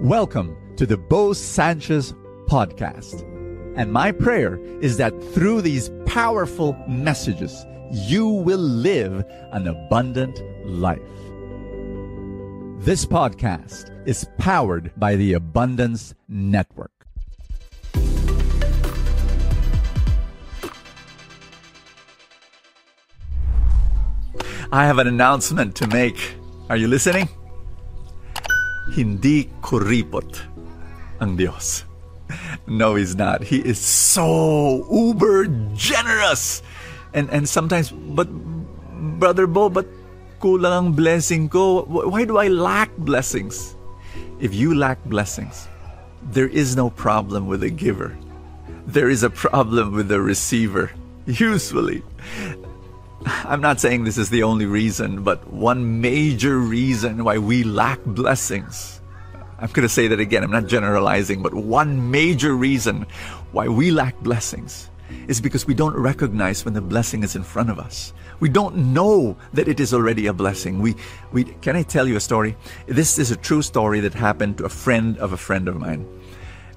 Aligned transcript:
Welcome 0.00 0.54
to 0.76 0.84
the 0.84 0.98
Bo 0.98 1.32
Sanchez 1.32 2.12
podcast. 2.48 3.22
And 3.78 3.90
my 3.90 4.12
prayer 4.12 4.60
is 4.82 4.98
that 4.98 5.18
through 5.32 5.62
these 5.62 5.90
powerful 6.04 6.76
messages, 6.86 7.64
you 7.90 8.28
will 8.28 8.58
live 8.58 9.24
an 9.52 9.66
abundant 9.66 10.38
life. 10.66 11.00
This 12.84 13.06
podcast 13.06 13.90
is 14.06 14.26
powered 14.36 14.92
by 14.98 15.16
the 15.16 15.32
Abundance 15.32 16.14
Network. 16.28 17.06
I 24.70 24.84
have 24.84 24.98
an 24.98 25.06
announcement 25.06 25.74
to 25.76 25.86
make. 25.86 26.34
Are 26.68 26.76
you 26.76 26.86
listening? 26.86 27.30
Hindi 28.96 29.52
kuripot 29.60 30.40
ang 31.20 31.36
Diyos. 31.36 31.84
No, 32.66 32.96
He's 32.96 33.14
not. 33.14 33.44
He 33.44 33.60
is 33.60 33.78
so 33.78 34.88
uber 34.90 35.46
generous. 35.76 36.64
And, 37.12 37.28
and 37.30 37.48
sometimes, 37.48 37.92
but 37.92 38.26
Brother 39.20 39.46
Bo, 39.46 39.68
but 39.68 39.86
kulang 40.40 40.72
ang 40.72 40.92
blessing 40.92 41.48
ko. 41.48 41.84
Why 41.84 42.24
do 42.24 42.40
I 42.40 42.48
lack 42.48 42.90
blessings? 42.96 43.76
If 44.40 44.54
you 44.54 44.74
lack 44.74 45.02
blessings, 45.04 45.68
there 46.32 46.48
is 46.48 46.76
no 46.76 46.90
problem 46.90 47.46
with 47.46 47.60
the 47.60 47.70
giver. 47.70 48.16
There 48.86 49.08
is 49.08 49.22
a 49.22 49.30
problem 49.30 49.92
with 49.92 50.08
the 50.08 50.20
receiver. 50.20 50.90
Usually. 51.26 52.02
I'm 53.44 53.60
not 53.60 53.80
saying 53.80 54.04
this 54.04 54.18
is 54.18 54.30
the 54.30 54.44
only 54.44 54.66
reason, 54.66 55.24
but 55.24 55.46
one 55.52 56.00
major 56.00 56.58
reason 56.58 57.24
why 57.24 57.38
we 57.38 57.64
lack 57.64 58.02
blessings. 58.04 59.00
I'm 59.58 59.68
going 59.70 59.82
to 59.82 59.92
say 59.92 60.06
that 60.08 60.20
again. 60.20 60.44
I'm 60.44 60.50
not 60.50 60.66
generalizing, 60.66 61.42
but 61.42 61.52
one 61.52 62.10
major 62.10 62.54
reason 62.54 63.06
why 63.50 63.66
we 63.68 63.90
lack 63.90 64.18
blessings 64.20 64.90
is 65.26 65.40
because 65.40 65.66
we 65.66 65.74
don't 65.74 65.96
recognize 65.96 66.64
when 66.64 66.74
the 66.74 66.80
blessing 66.80 67.24
is 67.24 67.34
in 67.34 67.42
front 67.42 67.70
of 67.70 67.80
us. 67.80 68.12
We 68.38 68.48
don't 68.48 68.92
know 68.92 69.36
that 69.54 69.66
it 69.66 69.80
is 69.80 69.92
already 69.92 70.26
a 70.26 70.32
blessing. 70.32 70.80
We, 70.80 70.94
we, 71.32 71.44
can 71.44 71.74
I 71.74 71.82
tell 71.82 72.06
you 72.06 72.16
a 72.16 72.20
story? 72.20 72.56
This 72.86 73.18
is 73.18 73.30
a 73.30 73.36
true 73.36 73.62
story 73.62 74.00
that 74.00 74.14
happened 74.14 74.58
to 74.58 74.66
a 74.66 74.68
friend 74.68 75.18
of 75.18 75.32
a 75.32 75.36
friend 75.36 75.68
of 75.68 75.76
mine. 75.76 76.06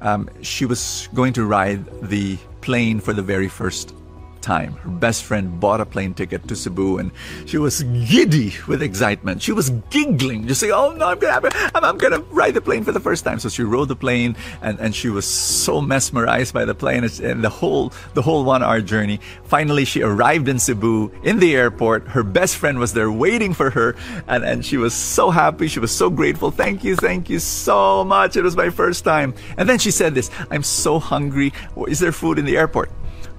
Um, 0.02 0.29
she 0.41 0.65
was 0.65 1.09
going 1.13 1.33
to 1.33 1.45
ride 1.45 1.85
the 2.02 2.37
plane 2.61 3.02
for 3.02 3.13
the 3.13 3.21
very 3.21 3.49
first 3.49 3.93
time. 4.41 4.73
Her 4.73 4.89
best 4.89 5.23
friend 5.23 5.59
bought 5.59 5.81
a 5.81 5.85
plane 5.85 6.13
ticket 6.13 6.47
to 6.47 6.55
Cebu 6.55 6.97
and 6.97 7.11
she 7.45 7.57
was 7.57 7.83
giddy 7.83 8.53
with 8.67 8.81
excitement. 8.81 9.41
She 9.41 9.51
was 9.51 9.69
giggling, 9.89 10.47
just 10.47 10.59
saying, 10.59 10.73
Oh 10.73 10.91
no, 10.93 11.07
I'm 11.07 11.19
gonna, 11.19 11.49
I'm, 11.75 11.83
I'm 11.83 11.97
gonna 11.97 12.19
ride 12.31 12.53
the 12.53 12.61
plane 12.61 12.83
for 12.83 12.91
the 12.91 12.99
first 12.99 13.23
time. 13.23 13.39
So 13.39 13.49
she 13.49 13.63
rode 13.63 13.87
the 13.87 13.95
plane 13.95 14.35
and, 14.61 14.79
and 14.79 14.95
she 14.95 15.09
was 15.09 15.25
so 15.25 15.81
mesmerized 15.81 16.53
by 16.53 16.65
the 16.65 16.75
plane 16.75 17.03
and 17.03 17.43
the 17.43 17.49
whole, 17.49 17.91
the 18.13 18.21
whole 18.21 18.43
one 18.43 18.63
hour 18.63 18.81
journey. 18.81 19.19
Finally, 19.43 19.85
she 19.85 20.01
arrived 20.01 20.47
in 20.47 20.59
Cebu 20.59 21.11
in 21.23 21.39
the 21.39 21.55
airport. 21.55 22.07
Her 22.07 22.23
best 22.23 22.57
friend 22.57 22.79
was 22.79 22.93
there 22.93 23.11
waiting 23.11 23.53
for 23.53 23.69
her 23.69 23.95
and, 24.27 24.43
and 24.43 24.65
she 24.65 24.77
was 24.77 24.93
so 24.93 25.29
happy. 25.29 25.67
She 25.67 25.79
was 25.79 25.91
so 25.91 26.09
grateful. 26.09 26.51
Thank 26.51 26.83
you. 26.83 26.95
Thank 26.95 27.29
you 27.29 27.39
so 27.39 28.03
much. 28.03 28.35
It 28.37 28.43
was 28.43 28.55
my 28.55 28.69
first 28.69 29.03
time. 29.03 29.33
And 29.57 29.67
then 29.67 29.79
she 29.79 29.91
said 29.91 30.15
this, 30.15 30.29
I'm 30.49 30.63
so 30.63 30.99
hungry. 30.99 31.53
Is 31.87 31.99
there 31.99 32.11
food 32.11 32.39
in 32.39 32.45
the 32.45 32.57
airport? 32.57 32.89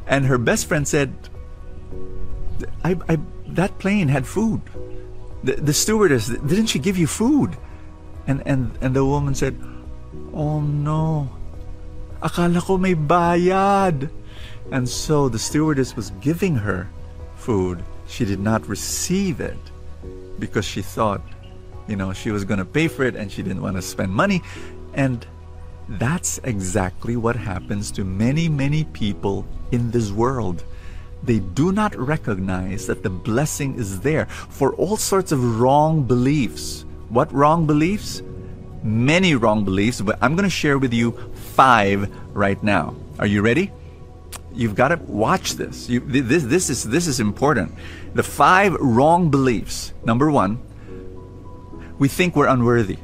And 0.06 0.26
her 0.26 0.38
best 0.38 0.66
friend 0.66 0.86
said, 0.86 1.14
I, 2.84 2.96
I, 3.08 3.18
that 3.48 3.78
plane 3.78 4.08
had 4.08 4.26
food. 4.26 4.60
The, 5.44 5.54
the 5.54 5.72
stewardess, 5.72 6.28
didn't 6.28 6.66
she 6.66 6.78
give 6.78 6.98
you 6.98 7.06
food? 7.06 7.56
And, 8.26 8.42
and, 8.46 8.76
and 8.80 8.94
the 8.94 9.04
woman 9.04 9.34
said, 9.34 9.58
Oh 10.32 10.60
no. 10.60 11.28
Akala 12.22 12.60
ko 12.60 12.76
may 12.76 12.94
bayad. 12.94 14.10
And 14.70 14.88
so 14.88 15.28
the 15.28 15.38
stewardess 15.38 15.96
was 15.96 16.10
giving 16.20 16.56
her 16.56 16.88
food. 17.36 17.82
She 18.06 18.24
did 18.24 18.40
not 18.40 18.66
receive 18.68 19.40
it 19.40 19.58
because 20.38 20.64
she 20.64 20.82
thought, 20.82 21.22
you 21.88 21.96
know, 21.96 22.12
she 22.12 22.30
was 22.30 22.44
going 22.44 22.58
to 22.58 22.64
pay 22.64 22.88
for 22.88 23.04
it 23.04 23.16
and 23.16 23.30
she 23.30 23.42
didn't 23.42 23.62
want 23.62 23.76
to 23.76 23.82
spend 23.82 24.12
money. 24.12 24.42
And 24.94 25.26
that's 25.88 26.38
exactly 26.44 27.16
what 27.16 27.36
happens 27.36 27.90
to 27.92 28.04
many, 28.04 28.48
many 28.48 28.84
people 28.84 29.46
in 29.72 29.90
this 29.90 30.10
world. 30.10 30.64
They 31.22 31.38
do 31.38 31.72
not 31.72 31.94
recognize 31.96 32.86
that 32.86 33.02
the 33.02 33.10
blessing 33.10 33.74
is 33.74 34.00
there 34.00 34.26
for 34.26 34.74
all 34.74 34.96
sorts 34.96 35.32
of 35.32 35.60
wrong 35.60 36.04
beliefs. 36.04 36.84
What 37.08 37.32
wrong 37.32 37.66
beliefs? 37.66 38.22
Many 38.82 39.34
wrong 39.34 39.64
beliefs, 39.64 40.00
but 40.00 40.18
I'm 40.22 40.34
going 40.34 40.48
to 40.48 40.50
share 40.50 40.78
with 40.78 40.94
you 40.94 41.12
five 41.54 42.10
right 42.34 42.62
now. 42.62 42.94
Are 43.18 43.26
you 43.26 43.42
ready? 43.42 43.70
You've 44.54 44.74
got 44.74 44.88
to 44.88 44.96
watch 44.96 45.54
this. 45.54 45.88
You, 45.88 46.00
this, 46.00 46.44
this, 46.44 46.70
is, 46.70 46.84
this 46.84 47.06
is 47.06 47.20
important. 47.20 47.74
The 48.14 48.22
five 48.22 48.72
wrong 48.74 49.30
beliefs. 49.30 49.92
Number 50.04 50.30
one, 50.30 50.62
we 51.98 52.08
think 52.08 52.34
we're 52.34 52.48
unworthy. 52.48 52.96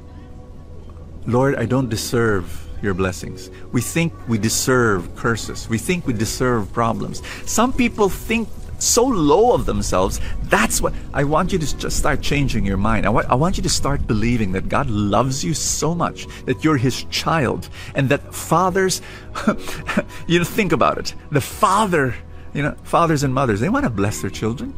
Lord, 1.26 1.56
I 1.56 1.66
don't 1.66 1.90
deserve 1.90 2.65
your 2.86 2.94
blessings. 2.94 3.50
We 3.72 3.82
think 3.82 4.14
we 4.28 4.38
deserve 4.38 5.14
curses. 5.16 5.68
We 5.68 5.76
think 5.76 6.06
we 6.06 6.14
deserve 6.14 6.72
problems. 6.72 7.22
Some 7.44 7.72
people 7.72 8.08
think 8.08 8.48
so 8.78 9.04
low 9.04 9.52
of 9.52 9.66
themselves. 9.66 10.20
That's 10.44 10.80
what 10.80 10.94
I 11.12 11.24
want 11.24 11.52
you 11.52 11.58
to 11.58 11.76
just 11.76 11.98
start 11.98 12.22
changing 12.22 12.64
your 12.64 12.76
mind. 12.76 13.04
I 13.06 13.10
want, 13.10 13.26
I 13.28 13.34
want 13.34 13.56
you 13.56 13.62
to 13.64 13.68
start 13.68 14.06
believing 14.06 14.52
that 14.52 14.68
God 14.68 14.88
loves 14.88 15.44
you 15.44 15.52
so 15.54 15.94
much 15.94 16.26
that 16.44 16.64
you're 16.64 16.76
His 16.76 17.04
child 17.04 17.68
and 17.94 18.08
that 18.08 18.34
fathers, 18.34 19.02
you 20.26 20.38
know, 20.38 20.44
think 20.44 20.72
about 20.72 20.98
it. 20.98 21.14
The 21.30 21.40
father, 21.40 22.14
you 22.54 22.62
know, 22.62 22.74
fathers 22.84 23.22
and 23.22 23.34
mothers, 23.34 23.60
they 23.60 23.68
want 23.68 23.84
to 23.84 23.90
bless 23.90 24.20
their 24.20 24.30
children. 24.30 24.74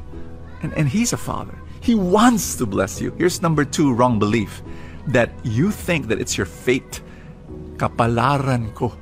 And, 0.63 0.73
and 0.75 0.89
He's 0.89 1.13
a 1.13 1.19
father. 1.19 1.57
He 1.81 1.95
wants 1.95 2.57
to 2.57 2.67
bless 2.67 3.01
you. 3.01 3.13
Here's 3.19 3.43
number 3.43 3.65
two 3.65 3.93
wrong 3.93 4.19
belief 4.19 4.63
that 5.09 5.31
you 5.45 5.71
think 5.71 6.09
that 6.09 6.21
it's 6.21 6.37
your 6.37 6.47
fate 6.47 7.01
kapalaran 7.79 8.75
ko 8.75 8.93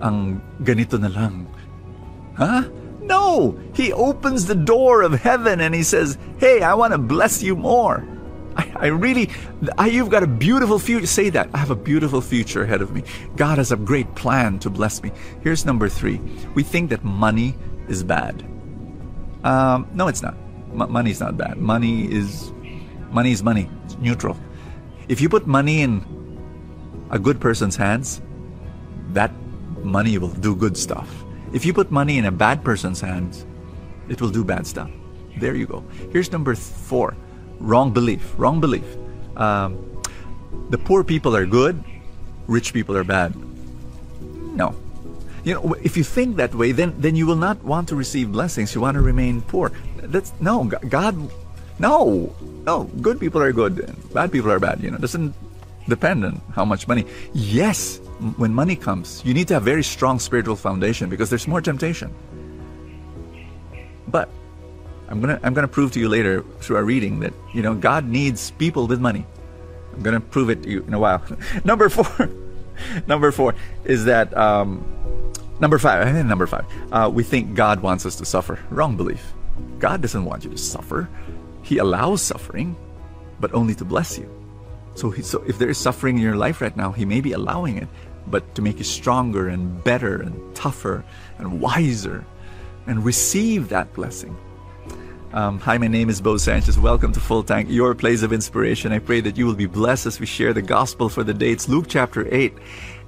ang 0.00 0.40
ganito 0.60 1.00
na 1.00 1.08
lang. 1.08 1.48
Huh? 2.36 2.68
No! 3.00 3.56
He 3.72 3.92
opens 3.92 4.46
the 4.46 4.54
door 4.54 5.02
of 5.02 5.14
heaven 5.14 5.60
and 5.60 5.74
he 5.74 5.82
says, 5.82 6.18
Hey, 6.38 6.60
I 6.60 6.74
want 6.74 6.92
to 6.92 6.98
bless 6.98 7.42
you 7.42 7.56
more. 7.56 8.04
I, 8.56 8.72
I 8.76 8.86
really, 8.86 9.30
I, 9.78 9.86
you've 9.88 10.10
got 10.10 10.22
a 10.22 10.26
beautiful 10.26 10.78
future. 10.78 11.06
Say 11.06 11.30
that. 11.30 11.48
I 11.54 11.58
have 11.58 11.70
a 11.70 11.76
beautiful 11.76 12.20
future 12.20 12.64
ahead 12.64 12.80
of 12.80 12.92
me. 12.92 13.04
God 13.36 13.58
has 13.58 13.70
a 13.70 13.76
great 13.76 14.14
plan 14.14 14.58
to 14.60 14.70
bless 14.70 15.02
me. 15.02 15.12
Here's 15.42 15.64
number 15.64 15.88
three. 15.88 16.20
We 16.54 16.62
think 16.62 16.90
that 16.90 17.04
money 17.04 17.54
is 17.88 18.02
bad. 18.02 18.42
Um, 19.44 19.86
no, 19.94 20.08
it's 20.08 20.22
not. 20.22 20.34
M- 20.72 20.90
money's 20.90 21.20
not 21.20 21.36
bad. 21.36 21.58
Money 21.58 22.10
is, 22.10 22.52
money 23.10 23.32
is 23.32 23.42
money. 23.42 23.68
It's 23.84 23.96
neutral. 23.98 24.36
If 25.08 25.20
you 25.20 25.28
put 25.28 25.46
money 25.46 25.82
in 25.82 26.04
a 27.10 27.18
good 27.18 27.40
person's 27.40 27.76
hands, 27.76 28.20
that 29.12 29.32
money 29.82 30.18
will 30.18 30.28
do 30.28 30.54
good 30.54 30.76
stuff. 30.76 31.08
If 31.52 31.64
you 31.64 31.72
put 31.72 31.90
money 31.90 32.18
in 32.18 32.24
a 32.26 32.32
bad 32.32 32.64
person's 32.64 33.00
hands, 33.00 33.46
it 34.08 34.20
will 34.20 34.30
do 34.30 34.44
bad 34.44 34.66
stuff. 34.66 34.90
There 35.38 35.54
you 35.54 35.66
go. 35.66 35.84
Here's 36.12 36.32
number 36.32 36.54
four 36.54 37.16
wrong 37.60 37.92
belief. 37.92 38.34
Wrong 38.36 38.60
belief. 38.60 38.84
Um, 39.36 40.02
the 40.70 40.78
poor 40.78 41.04
people 41.04 41.36
are 41.36 41.46
good, 41.46 41.82
rich 42.46 42.72
people 42.72 42.96
are 42.96 43.04
bad. 43.04 43.34
No. 44.56 44.74
You 45.44 45.54
know, 45.54 45.74
if 45.82 45.96
you 45.96 46.02
think 46.02 46.36
that 46.36 46.54
way, 46.54 46.72
then 46.72 46.94
then 46.98 47.14
you 47.14 47.26
will 47.26 47.38
not 47.38 47.62
want 47.62 47.88
to 47.88 47.96
receive 47.96 48.32
blessings. 48.32 48.74
You 48.74 48.80
want 48.80 48.96
to 48.96 49.02
remain 49.02 49.42
poor. 49.42 49.70
That's 50.02 50.32
no 50.40 50.64
God. 50.64 51.14
No, 51.78 52.34
no. 52.64 52.84
Good 53.00 53.20
people 53.20 53.40
are 53.42 53.52
good. 53.52 53.84
Bad 54.12 54.32
people 54.32 54.50
are 54.50 54.58
bad. 54.58 54.82
You 54.82 54.90
know, 54.90 54.98
doesn't 54.98 55.34
depend 55.88 56.24
on 56.24 56.40
how 56.52 56.64
much 56.64 56.88
money. 56.88 57.06
Yes, 57.32 58.00
when 58.36 58.52
money 58.54 58.76
comes, 58.76 59.22
you 59.24 59.34
need 59.34 59.48
to 59.48 59.54
have 59.54 59.62
very 59.62 59.82
strong 59.82 60.18
spiritual 60.18 60.56
foundation 60.56 61.08
because 61.08 61.30
there's 61.30 61.46
more 61.46 61.60
temptation. 61.60 62.12
But 64.08 64.28
I'm 65.08 65.20
gonna 65.20 65.38
I'm 65.42 65.54
gonna 65.54 65.68
prove 65.68 65.92
to 65.92 66.00
you 66.00 66.08
later 66.08 66.42
through 66.60 66.76
our 66.76 66.84
reading 66.84 67.20
that 67.20 67.34
you 67.52 67.62
know 67.62 67.74
God 67.74 68.06
needs 68.06 68.50
people 68.52 68.86
with 68.86 69.00
money. 69.00 69.26
I'm 69.94 70.02
gonna 70.02 70.20
prove 70.20 70.50
it 70.50 70.62
to 70.62 70.68
you 70.70 70.82
in 70.84 70.94
a 70.94 70.98
while. 70.98 71.22
number 71.64 71.88
four, 71.88 72.30
number 73.06 73.32
four 73.32 73.54
is 73.84 74.04
that 74.06 74.36
um, 74.36 74.84
number 75.60 75.78
five. 75.78 76.06
I 76.06 76.12
think 76.12 76.26
number 76.26 76.46
five. 76.46 76.64
Uh, 76.92 77.10
we 77.12 77.22
think 77.22 77.54
God 77.54 77.80
wants 77.80 78.06
us 78.06 78.16
to 78.16 78.24
suffer. 78.24 78.58
Wrong 78.70 78.96
belief. 78.96 79.32
God 79.78 80.02
doesn't 80.02 80.24
want 80.24 80.44
you 80.44 80.50
to 80.50 80.58
suffer. 80.58 81.08
He 81.62 81.78
allows 81.78 82.22
suffering, 82.22 82.76
but 83.40 83.52
only 83.52 83.74
to 83.74 83.84
bless 83.84 84.18
you. 84.18 84.30
So, 84.94 85.10
he, 85.10 85.22
so 85.22 85.42
if 85.46 85.58
there 85.58 85.68
is 85.68 85.76
suffering 85.76 86.16
in 86.16 86.22
your 86.22 86.36
life 86.36 86.60
right 86.60 86.74
now, 86.76 86.90
He 86.92 87.04
may 87.04 87.20
be 87.20 87.32
allowing 87.32 87.76
it, 87.76 87.88
but 88.26 88.54
to 88.54 88.62
make 88.62 88.78
you 88.78 88.84
stronger 88.84 89.48
and 89.48 89.82
better 89.84 90.20
and 90.20 90.54
tougher 90.54 91.04
and 91.38 91.60
wiser 91.60 92.24
and 92.86 93.04
receive 93.04 93.68
that 93.68 93.92
blessing. 93.94 94.36
Um, 95.32 95.58
hi, 95.58 95.76
my 95.76 95.88
name 95.88 96.08
is 96.08 96.20
Bo 96.20 96.38
Sanchez. 96.38 96.78
Welcome 96.78 97.12
to 97.12 97.20
Full 97.20 97.42
Tank, 97.42 97.68
your 97.68 97.94
place 97.94 98.22
of 98.22 98.32
inspiration. 98.32 98.92
I 98.92 99.00
pray 99.00 99.20
that 99.20 99.36
you 99.36 99.44
will 99.44 99.54
be 99.54 99.66
blessed 99.66 100.06
as 100.06 100.18
we 100.18 100.24
share 100.24 100.54
the 100.54 100.62
gospel 100.62 101.08
for 101.08 101.24
the 101.24 101.34
day. 101.34 101.50
It's 101.50 101.68
Luke 101.68 101.86
chapter 101.88 102.32
8. 102.32 102.54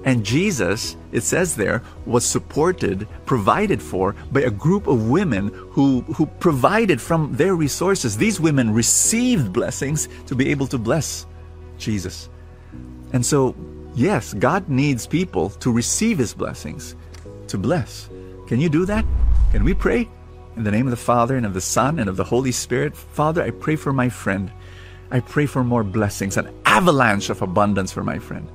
And 0.04 0.24
Jesus, 0.24 0.96
it 1.10 1.22
says 1.22 1.56
there, 1.56 1.82
was 2.06 2.24
supported, 2.24 3.08
provided 3.24 3.80
for 3.80 4.14
by 4.30 4.42
a 4.42 4.50
group 4.50 4.88
of 4.88 5.08
women 5.08 5.48
who, 5.70 6.02
who 6.02 6.26
provided 6.26 7.00
from 7.00 7.34
their 7.34 7.54
resources. 7.54 8.16
These 8.16 8.40
women 8.40 8.74
received 8.74 9.52
blessings 9.52 10.08
to 10.26 10.34
be 10.34 10.50
able 10.50 10.66
to 10.66 10.78
bless 10.78 11.24
Jesus. 11.78 12.28
And 13.12 13.24
so, 13.24 13.54
yes, 13.98 14.32
God 14.34 14.68
needs 14.68 15.06
people 15.06 15.50
to 15.50 15.72
receive 15.72 16.18
his 16.18 16.32
blessings, 16.32 16.94
to 17.48 17.58
bless. 17.58 18.08
Can 18.46 18.60
you 18.60 18.68
do 18.68 18.86
that? 18.86 19.04
Can 19.50 19.64
we 19.64 19.74
pray? 19.74 20.08
In 20.56 20.64
the 20.64 20.70
name 20.70 20.86
of 20.86 20.90
the 20.90 20.96
Father, 20.96 21.36
and 21.36 21.46
of 21.46 21.54
the 21.54 21.60
Son, 21.60 21.98
and 21.98 22.08
of 22.08 22.16
the 22.16 22.24
Holy 22.24 22.52
Spirit, 22.52 22.96
Father, 22.96 23.42
I 23.42 23.50
pray 23.50 23.76
for 23.76 23.92
my 23.92 24.08
friend. 24.08 24.50
I 25.10 25.20
pray 25.20 25.46
for 25.46 25.64
more 25.64 25.84
blessings, 25.84 26.36
an 26.36 26.52
avalanche 26.64 27.30
of 27.30 27.42
abundance 27.42 27.92
for 27.92 28.04
my 28.04 28.18
friend. 28.18 28.48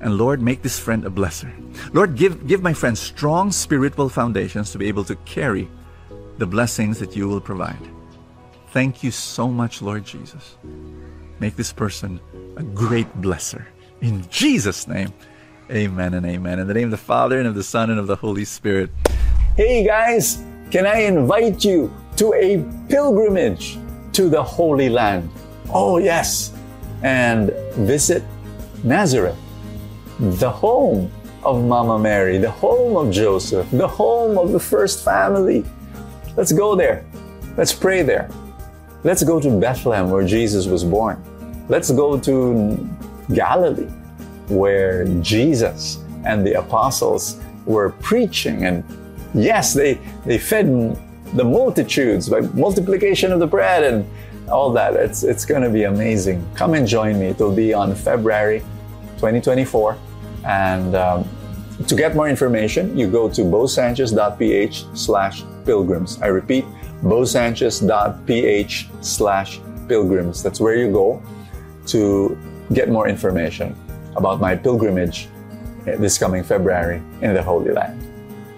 And 0.00 0.18
Lord, 0.18 0.42
make 0.42 0.62
this 0.62 0.78
friend 0.78 1.04
a 1.04 1.10
blesser. 1.10 1.52
Lord, 1.94 2.16
give, 2.16 2.46
give 2.46 2.62
my 2.62 2.72
friend 2.72 2.96
strong 2.96 3.52
spiritual 3.52 4.08
foundations 4.08 4.72
to 4.72 4.78
be 4.78 4.88
able 4.88 5.04
to 5.04 5.16
carry 5.24 5.68
the 6.38 6.46
blessings 6.46 6.98
that 6.98 7.14
you 7.14 7.28
will 7.28 7.40
provide. 7.40 7.78
Thank 8.70 9.02
you 9.02 9.10
so 9.10 9.48
much, 9.48 9.82
Lord 9.82 10.04
Jesus. 10.04 10.56
Make 11.40 11.56
this 11.56 11.72
person 11.72 12.20
a 12.56 12.62
great 12.62 13.08
blesser. 13.20 13.66
In 14.02 14.28
Jesus' 14.30 14.88
name, 14.88 15.12
amen 15.70 16.14
and 16.14 16.26
amen. 16.26 16.58
In 16.58 16.66
the 16.66 16.74
name 16.74 16.86
of 16.86 16.90
the 16.90 16.96
Father, 16.96 17.38
and 17.38 17.46
of 17.46 17.54
the 17.54 17.62
Son, 17.62 17.88
and 17.88 18.00
of 18.00 18.08
the 18.08 18.16
Holy 18.16 18.44
Spirit. 18.44 18.90
Hey 19.56 19.86
guys, 19.86 20.42
can 20.72 20.86
I 20.86 21.02
invite 21.02 21.64
you 21.64 21.94
to 22.16 22.34
a 22.34 22.64
pilgrimage 22.88 23.78
to 24.14 24.28
the 24.28 24.42
Holy 24.42 24.88
Land? 24.88 25.30
Oh, 25.72 25.98
yes. 25.98 26.52
And 27.04 27.52
visit 27.76 28.24
Nazareth 28.82 29.36
the 30.18 30.50
home 30.50 31.08
of 31.44 31.62
Mama 31.62 31.96
Mary, 31.96 32.38
the 32.38 32.50
home 32.50 32.96
of 32.96 33.14
Joseph, 33.14 33.70
the 33.70 33.86
home 33.86 34.36
of 34.36 34.50
the 34.50 34.58
first 34.58 35.04
family. 35.04 35.64
Let's 36.36 36.50
go 36.50 36.74
there. 36.74 37.04
Let's 37.56 37.72
pray 37.72 38.02
there. 38.02 38.28
Let's 39.04 39.22
go 39.22 39.38
to 39.38 39.60
Bethlehem 39.60 40.10
where 40.10 40.26
Jesus 40.26 40.66
was 40.66 40.82
born. 40.82 41.22
Let's 41.68 41.92
go 41.92 42.18
to 42.18 42.88
Galilee 43.34 43.90
where 44.48 45.04
Jesus 45.20 45.98
and 46.24 46.46
the 46.46 46.54
apostles 46.54 47.40
were 47.66 47.90
preaching. 48.00 48.64
And 48.64 48.84
yes, 49.34 49.74
they, 49.74 49.98
they 50.26 50.38
fed 50.38 50.66
the 51.34 51.44
multitudes 51.44 52.28
by 52.28 52.40
multiplication 52.40 53.32
of 53.32 53.40
the 53.40 53.46
bread 53.46 53.84
and 53.84 54.06
all 54.50 54.72
that. 54.72 54.94
It's, 54.94 55.22
it's 55.22 55.44
going 55.44 55.62
to 55.62 55.70
be 55.70 55.84
amazing. 55.84 56.46
Come 56.54 56.74
and 56.74 56.86
join 56.86 57.18
me. 57.18 57.26
It 57.26 57.38
will 57.38 57.54
be 57.54 57.72
on 57.72 57.94
February 57.94 58.60
2024. 59.16 59.96
And 60.44 60.94
um, 60.94 61.28
to 61.86 61.94
get 61.94 62.14
more 62.14 62.28
information, 62.28 62.96
you 62.98 63.10
go 63.10 63.28
to 63.28 63.42
bosanchez.ph 63.42 64.84
slash 64.94 65.44
pilgrims. 65.64 66.20
I 66.20 66.26
repeat, 66.26 66.64
bosanchez.ph 67.02 68.88
slash 69.00 69.60
pilgrims. 69.88 70.42
That's 70.42 70.60
where 70.60 70.76
you 70.76 70.92
go 70.92 71.22
to 71.86 72.36
get 72.72 72.88
more 72.88 73.08
information 73.08 73.76
about 74.16 74.40
my 74.40 74.54
pilgrimage 74.56 75.28
this 75.84 76.18
coming 76.18 76.44
February 76.44 77.02
in 77.22 77.34
the 77.34 77.42
Holy 77.42 77.72
Land. 77.72 78.00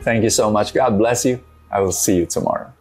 Thank 0.02 0.22
you 0.22 0.30
so 0.30 0.50
much. 0.50 0.74
God 0.74 0.98
bless 0.98 1.24
you. 1.24 1.42
I 1.70 1.80
will 1.80 1.92
see 1.92 2.16
you 2.16 2.26
tomorrow. 2.26 2.72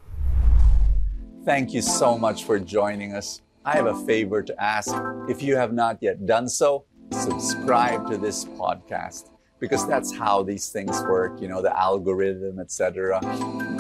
Thank 1.46 1.74
you 1.74 1.82
so 1.82 2.18
much 2.18 2.44
for 2.44 2.60
joining 2.60 3.14
us. 3.14 3.42
I 3.66 3.76
have 3.76 3.86
a 3.86 4.06
favor 4.06 4.44
to 4.44 4.64
ask. 4.64 4.94
If 5.30 5.42
you 5.42 5.56
have 5.56 5.74
not 5.74 5.98
yet 6.02 6.26
done 6.26 6.50
so, 6.50 6.86
subscribe 7.12 8.10
to 8.10 8.18
this 8.18 8.46
podcast 8.46 9.30
because 9.60 9.88
that's 9.88 10.14
how 10.14 10.44
these 10.44 10.70
things 10.70 11.02
work 11.04 11.40
you 11.40 11.48
know 11.48 11.62
the 11.62 11.78
algorithm 11.80 12.60
etc 12.60 13.20